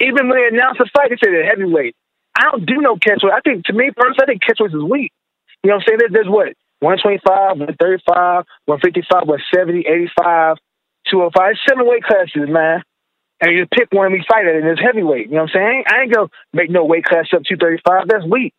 [0.02, 1.96] Even when they announced the fight, they said it's heavyweight.
[2.36, 3.32] I don't do no catchweight.
[3.32, 5.12] I think to me personally, I think catch weight is weak.
[5.64, 6.00] You know what I'm saying?
[6.00, 6.52] There, there's what
[6.84, 7.24] 125,
[7.64, 10.60] 135, 155, 170, 85,
[11.08, 11.52] 205.
[11.52, 12.84] It's seven weight classes, man.
[13.40, 15.32] And you just pick one and we fight it, and it's heavyweight.
[15.32, 15.84] You know what I'm saying?
[15.88, 18.08] I ain't gonna make no weight class up 235.
[18.08, 18.54] That's weak.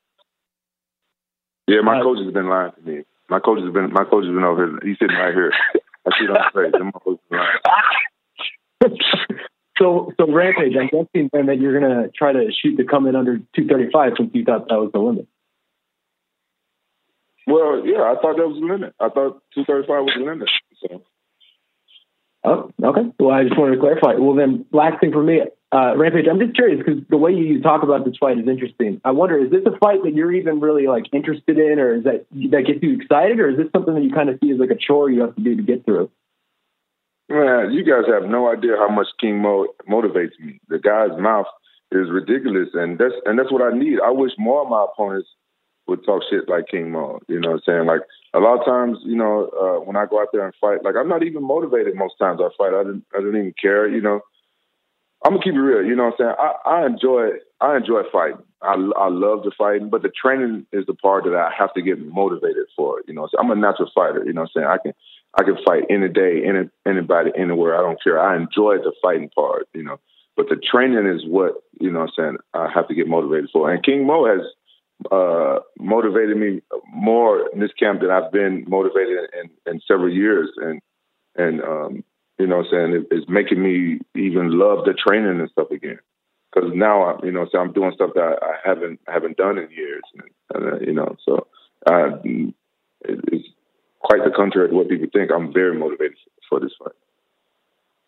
[1.68, 3.04] Yeah, my coach has been lying to me.
[3.28, 4.78] My coach has been my coach has been over here.
[4.84, 5.52] He's sitting right here.
[6.06, 6.72] I see him face.
[6.78, 7.60] Them motherfuckers been lying.
[9.78, 13.14] So, so Rampage, I'm guessing then that you're gonna try to shoot to come in
[13.14, 15.28] under 235 since you thought that was the limit.
[17.46, 18.94] Well, yeah, I thought that was the limit.
[18.98, 20.48] I thought two thirty five was the limit.
[20.80, 21.02] So
[22.46, 23.02] Oh, okay.
[23.18, 24.14] Well, I just wanted to clarify.
[24.14, 25.40] Well, then, last thing for me,
[25.72, 29.00] uh, Rampage, I'm just curious because the way you talk about this fight is interesting.
[29.04, 32.04] I wonder, is this a fight that you're even really like interested in, or is
[32.04, 34.58] that that gets you excited, or is this something that you kind of see as
[34.60, 36.08] like a chore you have to do to get through?
[37.28, 40.60] Man, you guys have no idea how much King Mo motivates me.
[40.68, 41.46] The guy's mouth
[41.90, 43.98] is ridiculous, and that's and that's what I need.
[44.04, 45.28] I wish more of my opponents
[45.88, 47.18] would talk shit like King Mo.
[47.28, 47.86] You know what I'm saying?
[47.86, 50.84] Like a lot of times, you know, uh, when I go out there and fight,
[50.84, 52.74] like I'm not even motivated most times I fight.
[52.74, 54.20] I didn't I didn't even care, you know.
[55.24, 56.34] I'm gonna keep it real, you know what I'm saying?
[56.38, 57.28] I, I enjoy
[57.60, 58.44] I enjoy fighting.
[58.62, 61.82] I I love the fighting, but the training is the part that I have to
[61.82, 63.02] get motivated for.
[63.08, 64.22] You know, so I'm a natural fighter.
[64.24, 64.66] You know what I'm saying?
[64.68, 64.92] I can
[65.38, 67.76] I can fight any day, any anybody, anywhere.
[67.76, 68.20] I don't care.
[68.20, 69.68] I enjoy the fighting part.
[69.74, 70.00] You know,
[70.36, 72.02] but the training is what you know.
[72.02, 73.70] I'm saying I have to get motivated for.
[73.70, 74.40] And King Mo has
[75.10, 80.50] uh, motivated me more in this camp than I've been motivated in, in several years,
[80.56, 80.80] and
[81.36, 82.04] and um,
[82.38, 85.98] you know, I'm saying it, it's making me even love the training and stuff again.
[86.52, 89.70] Because now, I, you know, so I'm doing stuff that I haven't haven't done in
[89.70, 91.46] years, and, and uh, you know, so
[91.86, 92.54] uh, it,
[93.04, 93.48] it's
[94.06, 95.30] quite the contrary to what people think.
[95.34, 96.16] I'm very motivated
[96.48, 96.94] for this fight.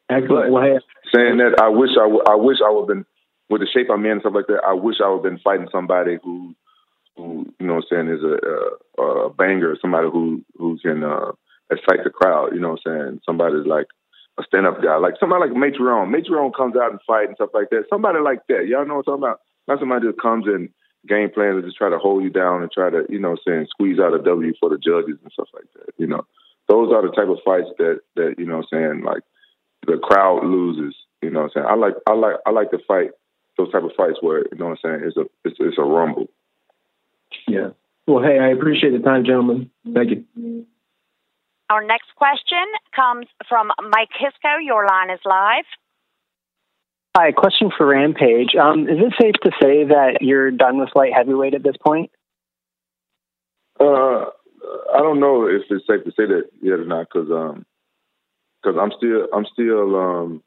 [0.08, 0.52] Excellent.
[0.52, 0.78] Well,
[1.12, 3.04] Saying that, I wish I, w- I wish I would have been
[3.50, 4.62] with the shape I'm in and stuff like that.
[4.66, 6.54] I wish I would have been fighting somebody who,
[7.16, 11.02] who you know, what I'm saying is a, a, a banger, somebody who who can
[11.02, 11.32] uh,
[11.70, 12.54] excite the crowd.
[12.54, 13.87] You know, what I'm saying somebody like
[14.38, 16.14] a stand up guy, like somebody like Matreon.
[16.14, 17.84] Matreon comes out and fight and stuff like that.
[17.90, 18.68] Somebody like that.
[18.68, 19.40] Y'all know what I'm talking about?
[19.66, 20.70] Not somebody that comes in
[21.09, 23.66] game plan to just try to hold you down and try to, you know, saying
[23.71, 25.94] squeeze out a W for the judges and stuff like that.
[25.97, 26.27] You know,
[26.68, 29.23] those are the type of fights that that you know, I'm saying like
[29.87, 30.94] the crowd loses.
[31.23, 33.11] You know, what I'm saying I like I like I like to fight
[33.57, 35.83] those type of fights where you know what I'm saying it's a it's, it's a
[35.83, 36.29] rumble.
[37.47, 37.71] yeah.
[38.07, 39.71] Well, hey, I appreciate the time, gentlemen.
[39.92, 40.66] Thank you.
[41.68, 42.64] Our next question
[42.97, 44.57] comes from Mike Hisco.
[44.64, 45.66] Your line is live.
[47.20, 48.54] Hi, question for Rampage.
[48.54, 52.12] Um, is it safe to say that you're done with light heavyweight at this point?
[53.81, 54.26] Uh,
[54.94, 57.66] I don't know if it's safe to say that yet or not because um
[58.62, 60.44] because I'm still I'm still um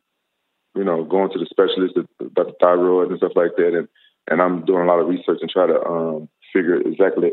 [0.73, 3.89] you know going to the specialist about the thyroid and stuff like that and
[4.29, 7.31] and I'm doing a lot of research and try to um figure exactly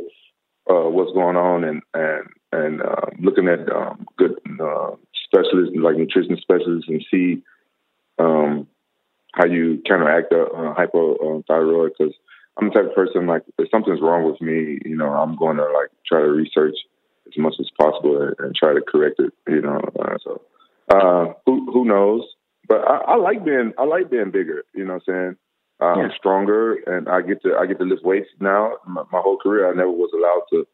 [0.69, 4.97] uh what's going on and and and uh, looking at um, good uh,
[5.27, 7.45] specialists like nutrition specialists and see
[8.19, 8.67] um
[9.35, 12.15] how you counteract the uh, hypothyroid because
[12.59, 15.57] I'm the type of person like if something's wrong with me, you know, I'm going
[15.59, 16.77] to like try to research
[17.27, 19.33] as much as possible and, and try to correct it.
[19.47, 20.43] You know, uh, so
[20.89, 22.23] uh, who who knows?
[22.69, 24.65] But I, I like being I like being bigger.
[24.75, 25.37] You know, what I'm saying
[25.81, 28.73] uh, I'm stronger and I get to I get to lift weights now.
[28.87, 30.67] My, my whole career I never was allowed to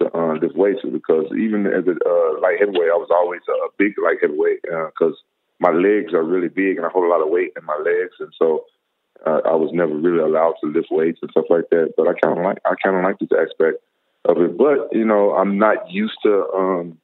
[0.00, 3.68] to uh, lift weights because even as a uh, light heavyweight, I was always a
[3.76, 5.16] big light heavyweight because
[5.60, 8.14] my legs are really big and I hold a lot of weight in my legs,
[8.20, 8.64] and so
[9.26, 11.94] uh, I was never really allowed to lift weights and stuff like that.
[11.96, 13.82] But I kind of like I kind of like this aspect
[14.24, 14.56] of it.
[14.56, 16.98] But you know, I'm not used to um,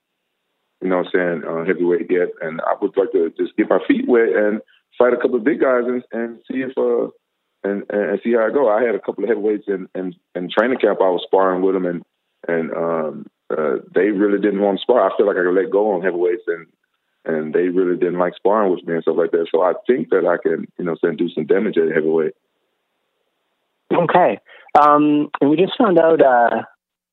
[0.82, 2.28] you know what I'm saying, uh, heavyweight yet.
[2.42, 4.60] And I would like to just get my feet wet and
[4.98, 7.08] fight a couple of big guys and, and see if uh
[7.66, 8.68] and, and see how I go.
[8.68, 10.98] I had a couple of heavyweights in, in, in training camp.
[11.00, 12.02] I was sparring with them and
[12.46, 15.00] and um uh, they really didn't want to spar.
[15.00, 16.66] I feel like I could let go on heavyweights and
[17.24, 19.48] and they really didn't like sparring with me and stuff like that.
[19.50, 22.34] So I think that I can, you know, do some damage at heavyweight.
[23.92, 24.40] Okay.
[24.78, 26.62] Um, and we just found out uh,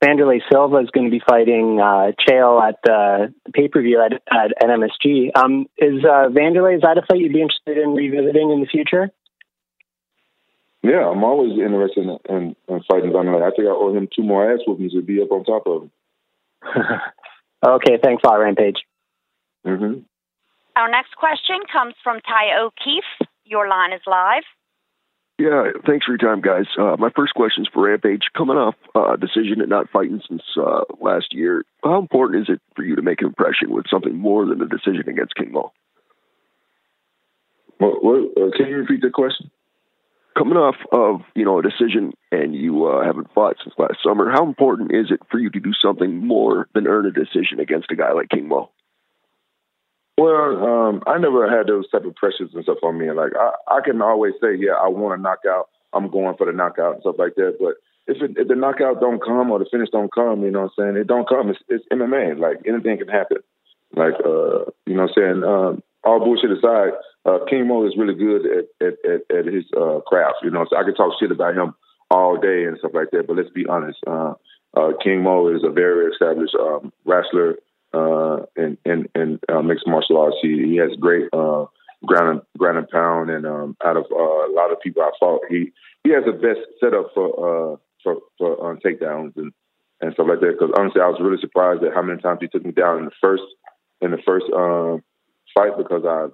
[0.04, 4.14] Vanderlei Silva is going to be fighting uh, Chael at the pay per view at,
[4.14, 5.30] at, at MSG.
[5.36, 8.68] Um, is uh, Vanderlei, is that a fight you'd be interested in revisiting in the
[8.68, 9.12] future?
[10.84, 13.44] Yeah, I'm always interested in, in, in fighting Vanderlei.
[13.44, 15.84] I think I owe him two more ass whoopings to be up on top of
[15.84, 15.92] him.
[17.66, 18.78] okay, thanks a lot, Rampage.
[19.66, 20.00] Mm-hmm.
[20.76, 23.28] Our next question comes from Ty O'Keefe.
[23.46, 24.44] Your line is live.
[25.42, 26.66] Yeah, thanks for your time, guys.
[26.78, 28.30] Uh, my first question is for Rampage.
[28.38, 32.62] Coming off uh, decision and not fighting since uh, last year, how important is it
[32.76, 35.72] for you to make an impression with something more than a decision against King Mo?
[37.80, 39.50] What, what, uh, can you repeat the question?
[40.38, 44.30] Coming off of you know a decision and you uh, haven't fought since last summer,
[44.32, 47.92] how important is it for you to do something more than earn a decision against
[47.92, 48.70] a guy like King Mo?
[50.22, 53.10] Well, um, I never had those type of pressures and stuff on me.
[53.10, 55.70] Like I, I can always say, yeah, I want a knockout.
[55.94, 57.58] I'm going for the knockout and stuff like that.
[57.60, 60.70] But if, it, if the knockout don't come or the finish don't come, you know
[60.70, 61.02] what I'm saying?
[61.02, 61.50] It don't come.
[61.50, 62.38] It's, it's MMA.
[62.38, 63.40] Like anything can happen.
[63.98, 65.44] Like uh, you know what I'm saying?
[65.44, 66.94] Um, all bullshit aside,
[67.26, 70.46] uh, King Mo is really good at at, at, at his uh, craft.
[70.46, 71.74] You know, so I can talk shit about him
[72.12, 73.26] all day and stuff like that.
[73.26, 73.98] But let's be honest.
[74.06, 74.36] Uh,
[74.78, 77.58] uh, King Mo is a very established um, wrestler
[77.94, 80.38] uh, in in, in uh, mixed martial arts.
[80.42, 81.66] He, he has great uh,
[82.06, 85.12] ground and, ground and pound, and um, out of uh, a lot of people I
[85.20, 85.72] fought, he
[86.04, 87.28] he has the best setup for
[87.74, 89.52] uh, for for um, takedowns and
[90.02, 90.58] and stuff like that.
[90.58, 93.06] Because honestly, I was really surprised at how many times he took me down in
[93.06, 93.44] the first
[94.02, 95.04] in the first um,
[95.54, 96.28] fight because I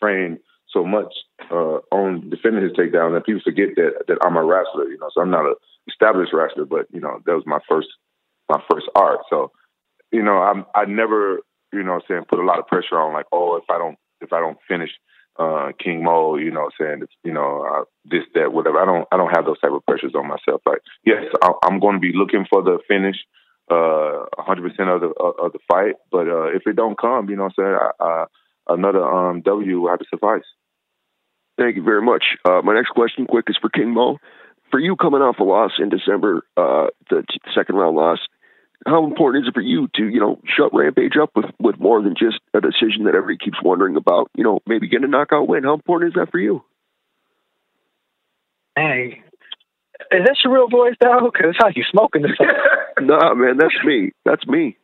[0.00, 1.12] trained so much
[1.50, 4.88] uh, on defending his takedown that people forget that that I'm a wrestler.
[4.88, 5.54] You know, so I'm not a
[5.88, 7.88] established wrestler, but you know that was my first
[8.48, 9.20] my first art.
[9.30, 9.52] So
[10.14, 11.40] you know, I'm I never,
[11.72, 13.98] you know, I'm saying put a lot of pressure on like, oh, if I don't
[14.20, 14.90] if I don't finish
[15.38, 18.78] uh, King Mo, you know, saying you know uh, this that whatever.
[18.78, 20.62] I don't I don't have those type of pressures on myself.
[20.64, 23.16] Like, yes, I, I'm going to be looking for the finish,
[23.70, 25.96] uh, 100% of the of the fight.
[26.12, 28.24] But uh, if it don't come, you know, I'm saying I, I,
[28.68, 30.46] another um, W will have to suffice.
[31.58, 32.24] Thank you very much.
[32.44, 34.18] Uh, my next question, quick, is for King Mo.
[34.70, 37.24] For you coming off a loss in December, uh, the
[37.54, 38.18] second round loss,
[38.86, 42.02] how important is it for you to, you know, shut Rampage up with, with more
[42.02, 44.30] than just a decision that everybody keeps wondering about?
[44.34, 45.64] You know, maybe get a knockout win.
[45.64, 46.62] How important is that for you?
[48.76, 49.22] Hey,
[50.10, 51.30] is that your real voice, though?
[51.32, 52.32] Because it's like you smoking this.
[53.00, 54.12] nah, man, that's me.
[54.24, 54.76] That's me.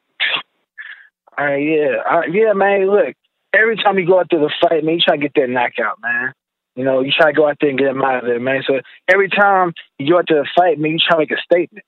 [1.36, 2.86] All right, yeah, uh, yeah, man.
[2.86, 3.14] Look,
[3.52, 5.98] every time you go out there to fight, man, you try to get that knockout,
[6.02, 6.32] man.
[6.76, 8.62] You know, you try to go out there and get him out of there, man.
[8.66, 11.32] So every time you go out there to the fight, man, you try to make
[11.32, 11.84] a statement.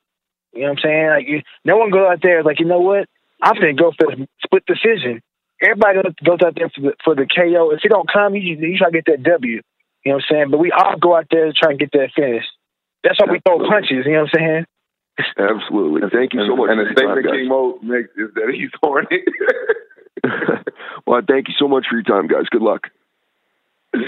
[0.53, 1.07] You know what I'm saying?
[1.09, 3.09] Like, you, no one goes out there like, you know what?
[3.41, 5.23] I'm gonna go for the split decision.
[5.61, 7.71] Everybody goes out there for the, for the KO.
[7.71, 9.53] If it don't come, you, you try to get that W.
[9.53, 9.63] You
[10.05, 10.51] know what I'm saying?
[10.51, 12.45] But we all go out there to try and get that finish.
[13.05, 14.07] That's why we throw punches.
[14.07, 14.67] You know what I'm saying?
[15.39, 16.09] Absolutely.
[16.11, 16.71] Thank you so much.
[16.71, 19.23] And the statement King Mo makes is that he's horny.
[21.07, 22.49] well, thank you so much for your time, guys.
[22.51, 22.89] Good luck.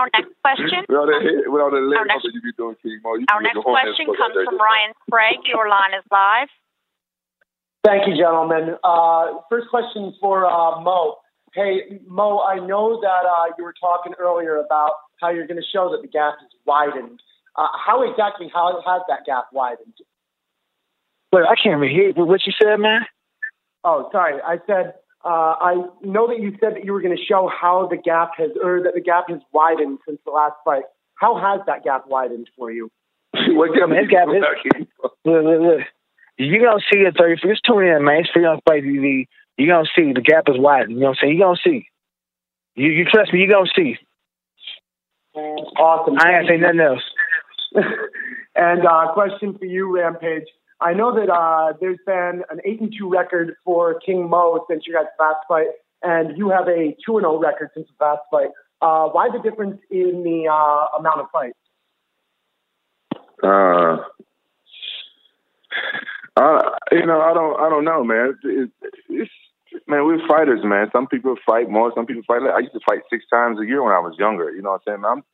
[0.00, 0.80] Our next question.
[0.88, 3.14] Without that, without that Our next- you be doing King Mo.
[3.16, 4.56] You Our next question comes from.
[4.56, 5.44] Ryan Sprague.
[5.44, 6.48] Your line is live.
[7.84, 8.76] Thank you, gentlemen.
[8.82, 11.16] Uh, first question for uh, Mo.
[11.52, 15.68] Hey, Mo, I know that uh, you were talking earlier about how you're going to
[15.70, 17.20] show that the gap is widened.
[17.56, 19.94] Uh, how exactly how has that gap widened?
[21.32, 23.04] Wait, I can't even hear what you said, man.
[23.84, 24.40] Oh, sorry.
[24.40, 27.88] I said uh, I know that you said that you were going to show how
[27.88, 30.84] the gap has, or that the gap has widened since the last fight.
[31.14, 32.90] How has that gap widened for you?
[33.34, 33.90] what gap?
[33.90, 34.86] His gap is.
[35.24, 35.80] Look, look, look.
[36.38, 37.36] You gonna see it, thirty.
[37.46, 38.20] Just tune in, man.
[38.20, 39.26] It's free on Spike TV.
[39.58, 40.92] You gonna see the gap is widened.
[40.92, 41.34] You know what I'm saying?
[41.34, 41.86] You gonna see.
[42.74, 43.40] You you trust me?
[43.40, 43.98] You gonna see.
[45.34, 46.16] Awesome.
[46.18, 47.02] I ain't say nothing else.
[48.54, 50.48] and uh, question for you, Rampage.
[50.80, 54.86] I know that uh, there's been an eight and two record for King Mo since
[54.86, 55.68] you guys last fight,
[56.02, 58.48] and you have a two and zero record since the last fight.
[58.80, 61.58] Uh, why the difference in the uh, amount of fights?
[63.42, 63.98] Uh,
[66.36, 68.38] I, you know, I don't, I don't know, man.
[68.42, 68.70] It,
[69.10, 69.30] it's,
[69.86, 70.88] man, we're fighters, man.
[70.92, 72.54] Some people fight more, some people fight less.
[72.56, 74.50] I used to fight six times a year when I was younger.
[74.50, 75.04] You know what I'm saying?
[75.04, 75.24] I'm,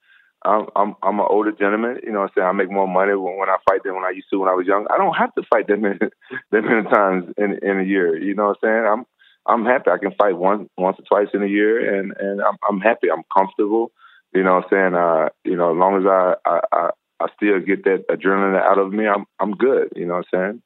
[0.47, 1.99] I'm, I'm, I'm an older gentleman.
[2.03, 2.49] You know what I'm saying?
[2.49, 4.55] I make more money when, when I fight than when I used to when I
[4.55, 4.87] was young.
[4.93, 5.99] I don't have to fight that many,
[6.53, 8.17] that many times in in a year.
[8.17, 8.87] You know what I'm saying?
[8.87, 9.07] I'm,
[9.47, 9.91] I'm happy.
[9.91, 13.09] I can fight once once or twice in a year, and and I'm I'm happy.
[13.11, 13.93] I'm comfortable.
[14.33, 14.95] You know, what I'm saying.
[14.95, 18.79] Uh, you know, as long as I I, I I still get that adrenaline out
[18.79, 19.93] of me, I'm I'm good.
[19.97, 20.63] You know what I'm saying?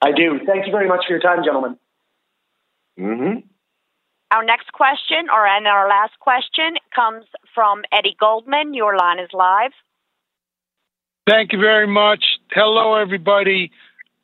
[0.00, 0.40] I do.
[0.46, 1.76] Thank you very much for your time, gentlemen.
[2.98, 3.46] Mm-hmm.
[4.32, 8.72] Our next question, or and our last question, comes from Eddie Goldman.
[8.72, 9.72] Your line is live.
[11.28, 12.24] Thank you very much.
[12.50, 13.70] Hello, everybody.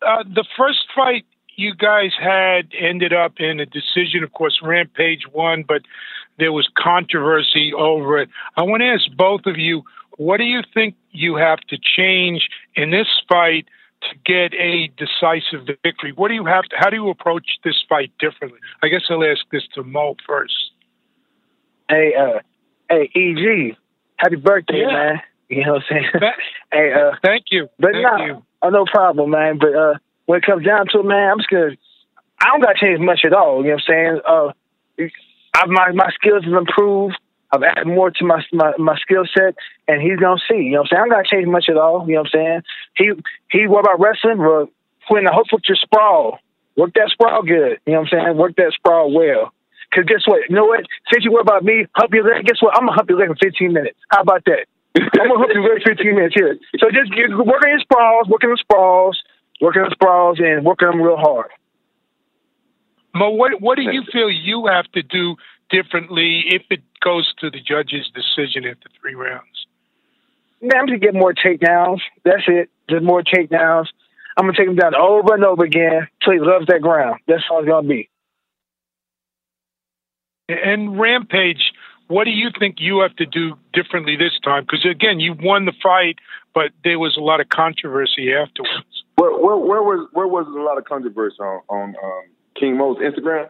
[0.01, 4.25] Uh, the first fight you guys had ended up in a decision.
[4.25, 5.83] Of course, Rampage won, but
[6.39, 8.31] there was controversy over it.
[8.57, 9.83] I want to ask both of you
[10.17, 13.67] what do you think you have to change in this fight
[14.03, 16.13] to get a decisive victory?
[16.15, 18.59] What do you have to, how do you approach this fight differently?
[18.83, 20.55] I guess I'll ask this to Mo first.
[21.89, 22.41] Hey, uh,
[22.91, 23.77] hey, EG,
[24.17, 24.93] happy birthday, Yeah.
[24.93, 25.21] man.
[25.49, 26.33] You know what I'm saying?
[26.73, 27.69] hey, uh, Thank you.
[27.79, 28.43] but Thank nah, you.
[28.63, 29.59] oh, no problem, man.
[29.59, 29.95] But uh,
[30.27, 31.71] when it comes down to it, man, I'm just gonna.
[32.41, 33.63] I don't got to change much at all.
[33.65, 34.21] You know what I'm saying?
[34.29, 35.09] Uh,
[35.55, 37.17] I, my my skills have improved.
[37.51, 39.55] I've added more to my my, my skill set,
[39.87, 40.69] and he's gonna see.
[40.69, 41.01] You know what I'm saying?
[41.01, 42.05] I don't got to change much at all.
[42.07, 42.63] You know what I'm saying?
[42.97, 43.13] He
[43.51, 43.67] he.
[43.67, 44.39] What about wrestling?
[44.39, 44.69] Well,
[45.07, 46.41] Quinn, I hope with your sprawl.
[46.77, 47.81] Work that sprawl good.
[47.87, 48.37] You know what I'm saying?
[48.37, 49.53] Work that sprawl well.
[49.95, 50.43] Cause guess what?
[50.49, 50.85] You know what?
[51.11, 52.45] Since you worry about me, hump your leg.
[52.45, 52.77] Guess what?
[52.77, 53.99] I'm gonna hump your leg in 15 minutes.
[54.11, 54.69] How about that?
[54.95, 56.59] I'm gonna hump your leg in 15 minutes here.
[56.79, 59.19] So just get, work on your sprawls, work on the sprawls,
[59.63, 61.51] work on the sprawls, and work on them real hard.
[63.15, 65.37] Mo, what what do you feel you have to do
[65.71, 69.67] differently if it goes to the judge's decision after three rounds?
[70.61, 72.01] Man, I'm just get more takedowns.
[72.25, 72.71] That's it.
[72.91, 73.87] Just more takedowns.
[74.37, 77.21] I'm gonna take him down over and over again till he loves that ground.
[77.27, 78.09] That's all it's gonna be.
[80.49, 81.73] And Rampage,
[82.09, 84.65] what do you think you have to do differently this time?
[84.65, 86.19] Because again, you won the fight,
[86.55, 89.05] but there was a lot of controversy afterwards.
[89.17, 92.23] Where, where, where was where was a lot of controversy on on um,
[92.59, 93.49] King Mo's Instagram?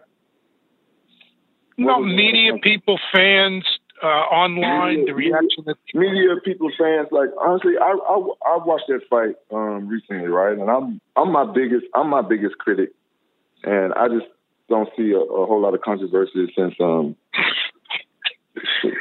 [1.79, 3.65] No, media people, fans,
[4.03, 7.07] uh, online, the reaction that media people, fans.
[7.13, 10.59] Like honestly, I I, I watched that fight um, recently, right?
[10.59, 12.91] And I'm I'm my biggest I'm my biggest critic,
[13.63, 14.27] and I just
[14.69, 17.17] don't see a, a whole lot of controversy since um.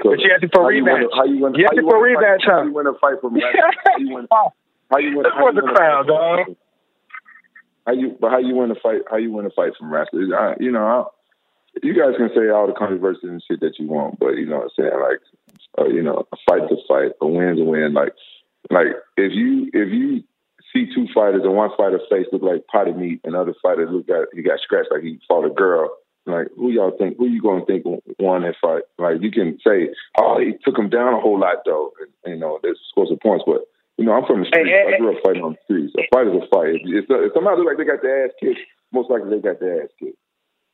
[0.03, 1.09] But you have to for rematch.
[1.15, 1.55] How you win?
[1.55, 2.57] You have to for rematch, huh?
[2.57, 3.39] How you win a fight from?
[3.39, 4.27] How you win?
[4.29, 5.25] How you win?
[5.39, 6.55] For the crowd, dog.
[7.85, 8.15] How you?
[8.21, 9.01] But how you win a fight?
[9.09, 10.31] How you win a fight from wrestlers?
[10.31, 11.03] I, you know, I,
[11.83, 14.57] you guys can say all the controversy and shit that you want, but you know
[14.57, 14.99] what I'm saying?
[15.01, 15.19] Like,
[15.79, 17.93] uh, you know, a fight's a fight, a win's a win.
[17.93, 18.13] Like,
[18.69, 20.23] like if you if you
[20.73, 24.07] see two fighters and one fighter's face look like potted meat, and other fighter look
[24.07, 25.89] got he got scratched like he fought a girl.
[26.25, 27.17] Like, who y'all think?
[27.17, 27.85] Who you gonna think
[28.19, 28.83] won that fight?
[28.99, 31.93] Like, you can say, oh, he took him down a whole lot though.
[32.25, 33.61] And, you know, there's scores of points, but
[33.97, 34.69] you know, I'm from the streets.
[34.69, 35.93] I grew up fighting on the streets.
[35.97, 36.83] A fight is a fight.
[36.83, 38.59] If, if somebody look like they got their ass kicked,
[38.91, 40.19] most likely they got their ass kicked.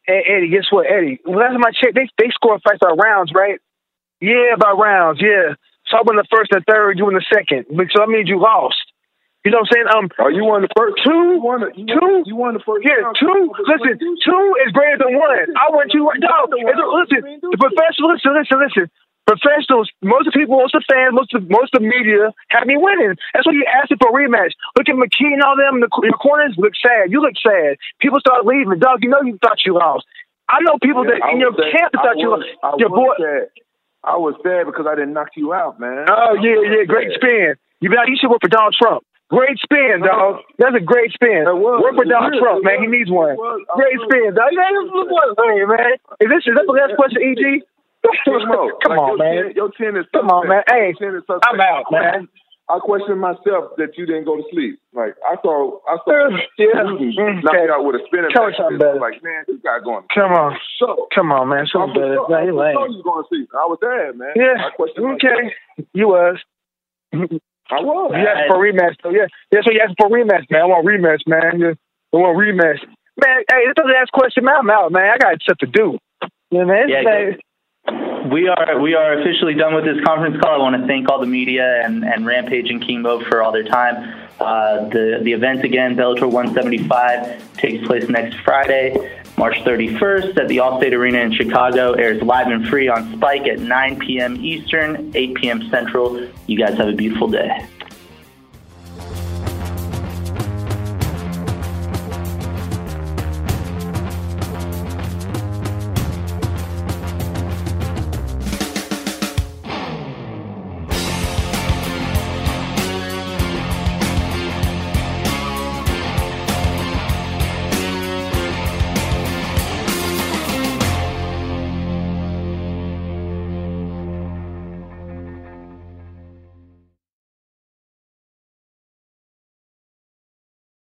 [0.06, 1.20] Hey, Eddie, guess what, Eddie?
[1.26, 3.60] Well, last time I checked, they they score fights by rounds, right?
[4.20, 5.22] Yeah, by rounds.
[5.22, 5.56] Yeah.
[5.88, 7.68] So I won the first and third, you won the second.
[7.72, 8.80] So that means you lost.
[9.44, 9.88] You know what I'm saying?
[9.92, 11.04] Um, oh, you won the first.
[11.04, 11.36] Two.
[11.36, 11.60] You won.
[11.60, 12.00] The, you two.
[12.00, 12.80] Won, you won the first.
[12.88, 13.20] Yeah, round.
[13.20, 13.52] two.
[13.68, 15.52] Listen, two is greater than one.
[15.60, 16.08] I won two.
[16.08, 17.44] No, listen.
[17.44, 18.16] The professional.
[18.16, 18.86] Listen, listen, listen.
[19.26, 19.88] Professionals.
[20.04, 22.68] Most of the people, most of the fans, most of most of the media have
[22.68, 23.16] me winning.
[23.34, 24.52] That's why you asked for a rematch.
[24.76, 25.80] Look at McKee and all them.
[25.80, 27.08] The, your corners look sad.
[27.08, 27.80] You look sad.
[28.04, 28.80] People start leaving.
[28.84, 30.04] Dog, you know you thought you lost.
[30.52, 31.72] I know people Yeah, that I in your sad.
[31.72, 32.76] camp that thought you was- lost.
[32.76, 33.16] I Your was boy.
[33.24, 33.48] sad.
[34.04, 36.04] I was sad because I didn't knock you out, man.
[36.12, 37.56] Oh yeah, yeah, great spin.
[37.80, 39.08] You got you should work for Donald Trump.
[39.32, 40.44] Great spin, dog.
[40.60, 41.48] That's a great spin.
[41.48, 42.36] Work for Donald.
[42.38, 42.84] Trump, man.
[42.84, 43.32] He needs one.
[43.34, 43.64] It was.
[43.72, 44.52] I Great spin, dog.
[44.52, 45.08] Yeah, this is
[45.40, 45.96] hey, man.
[46.20, 47.64] Is this is that the last question, EG?
[48.84, 49.54] Come on, man.
[49.56, 50.64] Your ten is Come on, man.
[50.70, 51.24] Hey, Your 10 is.
[51.48, 52.28] I'm out, man.
[52.70, 54.80] I question myself that you didn't go to sleep.
[54.94, 56.84] Like I thought, I thought Yeah.
[56.96, 57.68] you Mm, knocked okay.
[57.70, 58.88] out with a spinning Tell back something fist.
[58.88, 59.00] better.
[59.04, 60.04] Like man, this guy going.
[60.16, 60.58] Come on.
[60.80, 61.68] So Come on, man.
[61.68, 62.16] I Something was better.
[62.16, 63.48] sure, Man, I you was you was going to sleep.
[63.52, 64.32] I was there, man.
[64.36, 64.68] Yeah.
[64.68, 65.42] I questioned Okay.
[65.94, 66.38] You was.
[67.14, 68.12] I was.
[68.16, 69.12] You asked for rematch, though.
[69.12, 69.28] Yeah.
[69.52, 70.62] That's what you asked for rematch, man.
[70.62, 71.60] I want rematch, man.
[71.60, 71.76] Yeah.
[72.14, 72.80] I want rematch.
[73.20, 74.56] Man, hey, that's the last question, man.
[74.64, 75.12] I'm out, man.
[75.14, 76.00] I got stuff to do.
[76.50, 76.88] Yeah, man.
[76.90, 77.38] Yeah, man.
[78.32, 80.54] We are we are officially done with this conference call.
[80.54, 83.64] I want to thank all the media and, and Rampage and King for all their
[83.66, 84.30] time.
[84.40, 90.58] Uh, the the event again, Bellator 175, takes place next Friday, March 31st at the
[90.58, 91.94] Allstate Arena in Chicago.
[91.94, 94.38] Airs live and free on Spike at 9 p.m.
[94.38, 95.70] Eastern, 8 p.m.
[95.70, 96.30] Central.
[96.48, 97.68] You guys have a beautiful day.